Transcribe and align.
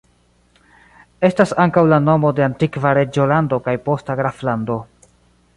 Estas 1.29 1.53
ankaŭ 1.65 1.83
la 1.91 2.01
nomo 2.07 2.33
de 2.39 2.45
antikva 2.47 2.97
reĝolando 3.01 3.63
kaj 3.69 3.77
posta 3.91 4.21
graflando. 4.23 4.83